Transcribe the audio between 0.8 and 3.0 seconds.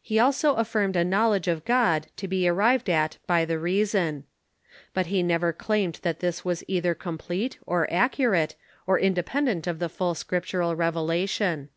a knowl edge of God to be arrived